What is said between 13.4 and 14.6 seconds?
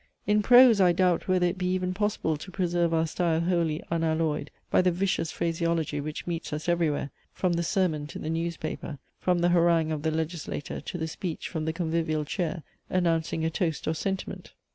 a toast or sentiment.